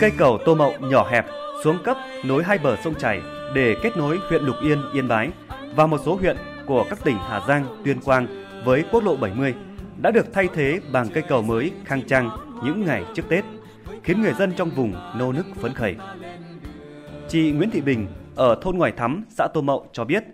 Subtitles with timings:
[0.00, 1.26] Cây cầu Tô Mậu nhỏ hẹp,
[1.64, 3.20] xuống cấp nối hai bờ sông chảy
[3.54, 5.30] để kết nối huyện Lục Yên, Yên Bái
[5.74, 6.36] và một số huyện
[6.66, 8.26] của các tỉnh Hà Giang, Tuyên Quang
[8.64, 9.54] với quốc lộ 70
[10.02, 12.30] đã được thay thế bằng cây cầu mới khang trang
[12.64, 13.44] những ngày trước Tết,
[14.02, 15.96] khiến người dân trong vùng nô nức phấn khởi.
[17.28, 20.24] Chị Nguyễn Thị Bình ở thôn Ngoài Thắm, xã Tô Mậu cho biết,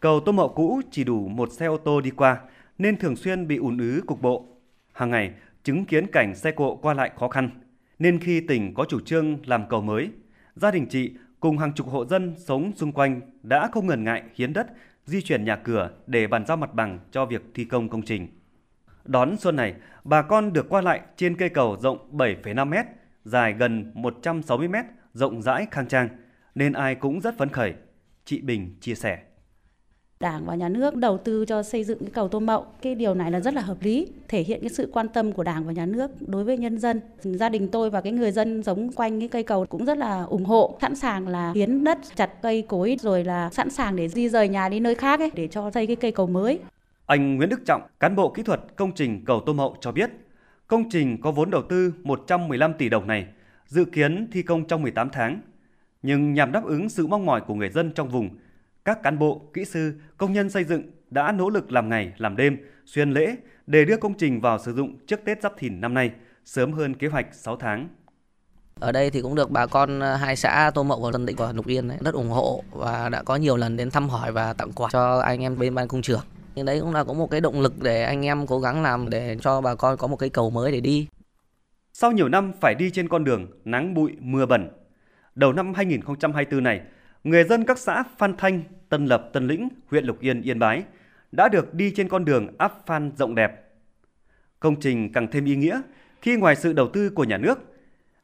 [0.00, 2.38] cầu Tô Mậu cũ chỉ đủ một xe ô tô đi qua
[2.78, 4.46] nên thường xuyên bị ùn ứ cục bộ.
[4.92, 5.32] Hàng ngày
[5.64, 7.50] chứng kiến cảnh xe cộ qua lại khó khăn,
[7.98, 10.10] nên khi tỉnh có chủ trương làm cầu mới,
[10.54, 14.22] gia đình chị cùng hàng chục hộ dân sống xung quanh đã không ngần ngại
[14.34, 14.66] hiến đất,
[15.04, 18.28] di chuyển nhà cửa để bàn giao mặt bằng cho việc thi công công trình.
[19.04, 19.74] Đón xuân này,
[20.04, 22.74] bà con được qua lại trên cây cầu rộng 7,5 m,
[23.24, 24.74] dài gần 160 m,
[25.12, 26.08] rộng rãi khang trang,
[26.54, 27.74] nên ai cũng rất phấn khởi.
[28.24, 29.18] Chị Bình chia sẻ.
[30.20, 33.14] Đảng và nhà nước đầu tư cho xây dựng cái cầu Tô Mậu, cái điều
[33.14, 35.72] này là rất là hợp lý, thể hiện cái sự quan tâm của Đảng và
[35.72, 37.00] nhà nước đối với nhân dân.
[37.20, 40.22] Gia đình tôi và cái người dân sống quanh cái cây cầu cũng rất là
[40.22, 44.08] ủng hộ, sẵn sàng là hiến đất, chặt cây cối rồi là sẵn sàng để
[44.08, 46.58] di rời nhà đi nơi khác ấy, để cho xây cái cây cầu mới.
[47.06, 50.10] Anh Nguyễn Đức Trọng, cán bộ kỹ thuật công trình cầu Tô Mậu cho biết,
[50.66, 53.26] công trình có vốn đầu tư 115 tỷ đồng này,
[53.66, 55.40] dự kiến thi công trong 18 tháng.
[56.02, 58.28] Nhưng nhằm đáp ứng sự mong mỏi của người dân trong vùng,
[58.86, 62.36] các cán bộ, kỹ sư, công nhân xây dựng đã nỗ lực làm ngày, làm
[62.36, 65.94] đêm, xuyên lễ để đưa công trình vào sử dụng trước Tết Giáp Thìn năm
[65.94, 66.10] nay,
[66.44, 67.88] sớm hơn kế hoạch 6 tháng.
[68.80, 71.52] Ở đây thì cũng được bà con hai xã Tô Mậu và Tân Định và
[71.52, 74.72] Lục Yên rất ủng hộ và đã có nhiều lần đến thăm hỏi và tặng
[74.72, 76.22] quà cho anh em bên ban công trường.
[76.54, 79.10] Nhưng đấy cũng là có một cái động lực để anh em cố gắng làm
[79.10, 81.08] để cho bà con có một cái cầu mới để đi.
[81.92, 84.70] Sau nhiều năm phải đi trên con đường nắng bụi mưa bẩn,
[85.34, 86.80] đầu năm 2024 này,
[87.26, 90.82] người dân các xã Phan Thanh, Tân Lập, Tân Lĩnh, huyện Lục Yên, Yên Bái
[91.32, 93.64] đã được đi trên con đường áp phan rộng đẹp.
[94.60, 95.80] Công trình càng thêm ý nghĩa
[96.22, 97.74] khi ngoài sự đầu tư của nhà nước,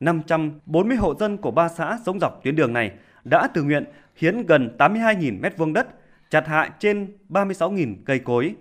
[0.00, 2.92] 540 hộ dân của ba xã sống dọc tuyến đường này
[3.24, 3.84] đã tự nguyện
[4.16, 5.88] hiến gần 82.000 mét vuông đất,
[6.30, 8.54] chặt hạ trên 36.000 cây cối,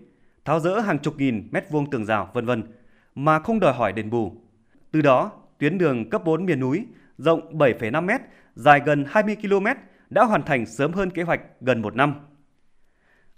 [0.45, 2.63] tháo rỡ hàng chục nghìn mét vuông tường rào vân vân
[3.15, 4.33] mà không đòi hỏi đền bù.
[4.91, 6.85] Từ đó, tuyến đường cấp 4 miền núi
[7.17, 8.21] rộng 7,5 mét,
[8.55, 9.65] dài gần 20 km
[10.09, 12.15] đã hoàn thành sớm hơn kế hoạch gần một năm.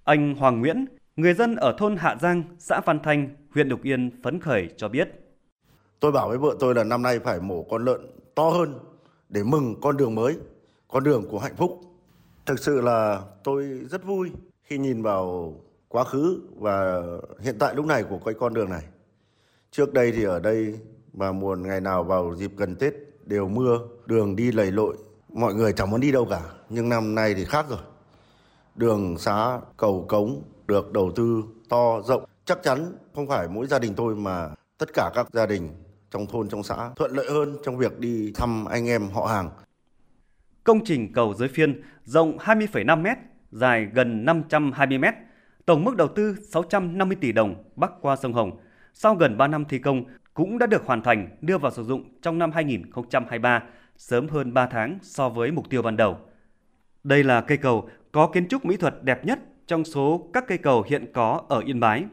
[0.04, 4.22] Anh Hoàng Nguyễn, người dân ở thôn Hạ Giang, xã Phan Thanh, huyện Lục Yên
[4.24, 5.10] phấn khởi cho biết.
[6.00, 8.02] Tôi bảo với vợ tôi là năm nay phải mổ con lợn
[8.36, 8.80] to hơn
[9.30, 10.38] để mừng con đường mới,
[10.88, 11.82] con đường của hạnh phúc.
[12.46, 14.32] Thực sự là tôi rất vui
[14.64, 15.56] khi nhìn vào
[15.88, 17.04] quá khứ và
[17.40, 18.84] hiện tại lúc này của cái con đường này.
[19.72, 20.80] Trước đây thì ở đây
[21.14, 22.94] và mùa ngày nào vào dịp gần Tết
[23.26, 24.98] đều mưa, đường đi lầy lội,
[25.34, 26.40] mọi người chẳng muốn đi đâu cả.
[26.70, 27.80] Nhưng năm nay thì khác rồi.
[28.76, 32.26] Đường xá, cầu cống được đầu tư to, rộng.
[32.46, 35.70] Chắc chắn không phải mỗi gia đình tôi mà tất cả các gia đình
[36.12, 39.50] trong thôn, trong xã thuận lợi hơn trong việc đi thăm anh em họ hàng.
[40.64, 43.08] Công trình cầu dưới phiên rộng 20,5 m,
[43.52, 45.06] dài gần 520 m,
[45.66, 48.60] tổng mức đầu tư 650 tỷ đồng bắc qua sông Hồng.
[48.94, 50.04] Sau gần 3 năm thi công,
[50.34, 53.64] cũng đã được hoàn thành đưa vào sử dụng trong năm 2023,
[53.98, 56.18] sớm hơn 3 tháng so với mục tiêu ban đầu.
[57.04, 60.58] Đây là cây cầu có kiến trúc mỹ thuật đẹp nhất trong số các cây
[60.58, 62.04] cầu hiện có ở Yên Bái.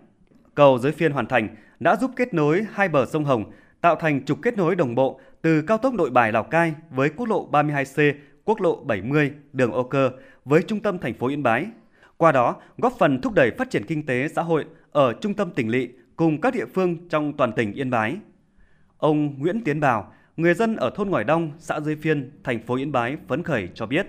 [0.55, 3.45] Cầu dưới phiên hoàn thành đã giúp kết nối hai bờ sông Hồng,
[3.81, 7.11] tạo thành trục kết nối đồng bộ từ cao tốc Nội Bài Lào Cai với
[7.17, 8.13] quốc lộ 32C,
[8.45, 10.11] quốc lộ 70, đường Âu Cơ
[10.45, 11.67] với trung tâm thành phố Yên Bái.
[12.17, 15.51] Qua đó, góp phần thúc đẩy phát triển kinh tế xã hội ở trung tâm
[15.51, 18.17] tỉnh lỵ cùng các địa phương trong toàn tỉnh Yên Bái.
[18.99, 22.77] Ông Nguyễn Tiến Bảo, người dân ở thôn Ngòi Đông, xã Dưới Phiên, thành phố
[22.77, 24.07] Yên Bái phấn khởi cho biết.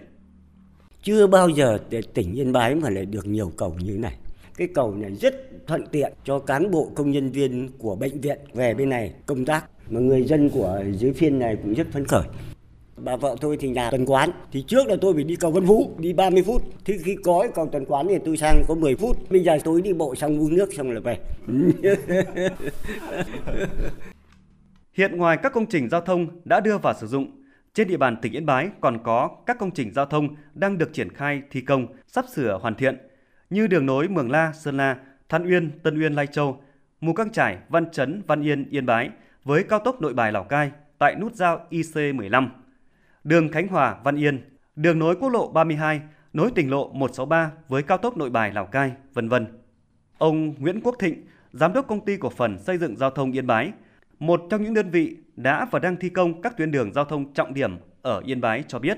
[1.04, 1.78] Chưa bao giờ
[2.14, 4.16] tỉnh Yên Bái mà lại được nhiều cầu như này.
[4.58, 5.36] Cái cầu này rất
[5.68, 9.46] thuận tiện cho cán bộ công nhân viên của bệnh viện về bên này công
[9.46, 9.66] tác.
[9.90, 12.24] Mà người dân của dưới phiên này cũng rất phấn khởi.
[12.98, 15.68] Bà vợ tôi thì nhà tuần quán Thì trước là tôi phải đi cầu Vân
[15.68, 18.96] Phú Đi 30 phút Thì khi có cầu tuần quán thì tôi sang có 10
[18.96, 21.18] phút Bây giờ tôi đi bộ sang uống nước xong là về
[25.00, 27.44] Hiện ngoài các công trình giao thông đã đưa vào sử dụng,
[27.74, 30.94] trên địa bàn tỉnh Yên Bái còn có các công trình giao thông đang được
[30.94, 32.98] triển khai thi công, sắp sửa hoàn thiện
[33.50, 34.98] như đường nối Mường La, Sơn La,
[35.30, 36.64] Than Uyên, Tân Uyên, Lai Châu,
[37.02, 39.10] Mù Căng Trải, Văn Chấn, Văn Yên, Yên Bái
[39.44, 42.48] với cao tốc Nội Bài Lào Cai tại nút giao IC15,
[43.24, 44.42] đường Khánh Hòa, Văn Yên,
[44.76, 46.02] đường nối quốc lộ 32
[46.34, 49.48] nối tỉnh lộ 163 với cao tốc Nội Bài Lào Cai, vân vân.
[50.18, 53.48] Ông Nguyễn Quốc Thịnh, giám đốc công ty cổ phần xây dựng giao thông Yên
[53.48, 53.72] Bái,
[54.20, 57.34] một trong những đơn vị đã và đang thi công các tuyến đường giao thông
[57.34, 58.98] trọng điểm ở Yên Bái cho biết.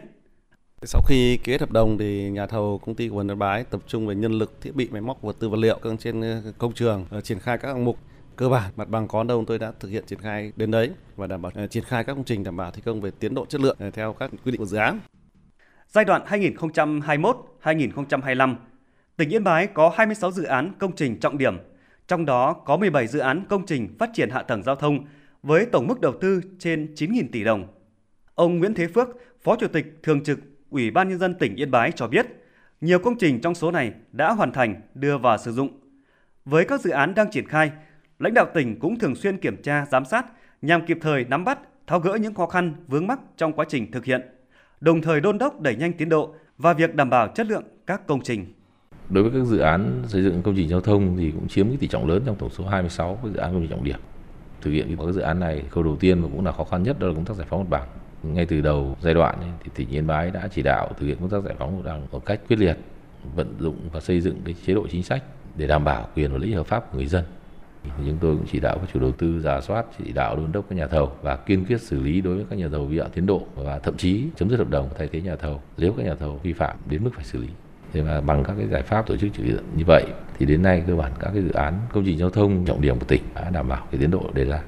[0.83, 4.07] Sau khi ký hợp đồng thì nhà thầu công ty phần Yên Bái tập trung
[4.07, 7.39] về nhân lực, thiết bị, máy móc, vật tư vật liệu trên công trường triển
[7.39, 7.97] khai các hạng mục
[8.35, 11.27] cơ bản mặt bằng có đâu tôi đã thực hiện triển khai đến đấy và
[11.27, 13.61] đảm bảo triển khai các công trình đảm bảo thi công về tiến độ chất
[13.61, 14.99] lượng theo các quy định của dự án.
[15.87, 18.55] Giai đoạn 2021-2025,
[19.17, 21.57] tỉnh Yên Bái có 26 dự án công trình trọng điểm,
[22.11, 25.05] trong đó có 17 dự án công trình phát triển hạ tầng giao thông
[25.43, 27.67] với tổng mức đầu tư trên 9.000 tỷ đồng.
[28.35, 29.09] Ông Nguyễn Thế Phước,
[29.43, 32.27] Phó Chủ tịch Thường trực Ủy ban Nhân dân tỉnh Yên Bái cho biết,
[32.81, 35.79] nhiều công trình trong số này đã hoàn thành đưa vào sử dụng.
[36.45, 37.71] Với các dự án đang triển khai,
[38.19, 40.25] lãnh đạo tỉnh cũng thường xuyên kiểm tra, giám sát
[40.61, 43.91] nhằm kịp thời nắm bắt, tháo gỡ những khó khăn, vướng mắc trong quá trình
[43.91, 44.21] thực hiện,
[44.81, 48.07] đồng thời đôn đốc đẩy nhanh tiến độ và việc đảm bảo chất lượng các
[48.07, 48.53] công trình.
[49.11, 51.77] Đối với các dự án xây dựng công trình giao thông thì cũng chiếm cái
[51.77, 53.99] tỷ trọng lớn trong tổng số 26 cái dự án công trình trọng điểm.
[54.61, 56.99] Thực hiện các dự án này, khâu đầu tiên và cũng là khó khăn nhất
[56.99, 57.87] đó là công tác giải phóng mặt bằng
[58.23, 61.29] ngay từ đầu giai đoạn thì tỉnh Yên Bái đã chỉ đạo thực hiện công
[61.29, 62.77] tác giải phóng mặt bằng một cách quyết liệt,
[63.35, 65.23] vận dụng và xây dựng cái chế độ chính sách
[65.55, 67.23] để đảm bảo quyền và lợi ích hợp pháp của người dân.
[67.83, 70.69] Chúng tôi cũng chỉ đạo các chủ đầu tư giả soát, chỉ đạo đôn đốc
[70.69, 73.11] các nhà thầu và kiên quyết xử lý đối với các nhà thầu vi phạm
[73.11, 76.05] tiến độ và thậm chí chấm dứt hợp đồng thay thế nhà thầu nếu các
[76.05, 77.47] nhà thầu vi phạm đến mức phải xử lý.
[77.93, 80.05] Thế mà bằng các cái giải pháp tổ chức thực hiện như vậy
[80.39, 82.99] thì đến nay cơ bản các cái dự án công trình giao thông trọng điểm
[82.99, 84.61] của tỉnh đã đảm bảo cái tiến độ đề ra.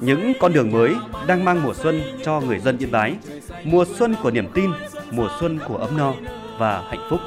[0.00, 0.94] những con đường mới
[1.26, 3.16] đang mang mùa xuân cho người dân Yên Bái,
[3.64, 4.70] mùa xuân của niềm tin,
[5.10, 6.14] mùa xuân của ấm no
[6.58, 7.20] và hạnh phúc.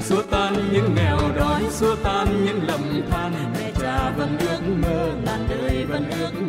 [0.00, 5.10] Xua tan những nghèo đói, xua tan những lầm than, mẹ cha vẫn ước mơ,
[5.26, 6.39] ngàn đời vẫn ước mơ